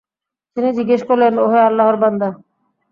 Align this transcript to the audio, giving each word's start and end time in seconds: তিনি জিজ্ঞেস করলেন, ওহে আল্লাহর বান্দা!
তিনি 0.57 0.69
জিজ্ঞেস 0.77 1.01
করলেন, 1.09 1.33
ওহে 1.39 1.59
আল্লাহর 1.67 1.97
বান্দা! 2.03 2.29